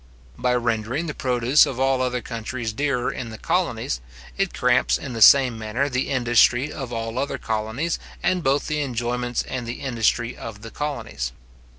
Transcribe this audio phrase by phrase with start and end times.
[0.39, 4.01] By rendering the produce of all other countries dearer in the colonies,
[4.35, 8.81] it cramps in the same manner the industry of all other colonies, and both the
[8.81, 11.33] enjoyments and the industry of the colonies.